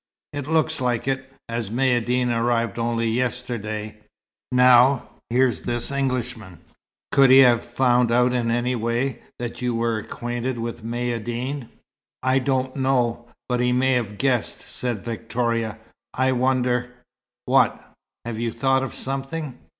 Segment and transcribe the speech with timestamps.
[0.33, 3.99] It looks like it, as Maïeddine arrived only yesterday.
[4.51, 6.57] Now, here's this Englishman!
[7.11, 11.67] Could he have found out in any way, that you were acquainted with Maïeddine?"
[12.23, 15.77] "I don't know, but he might have guessed," said Victoria.
[16.15, 16.93] "I wonder"
[17.45, 17.79] "What?
[18.25, 19.55] Have you thought of something?"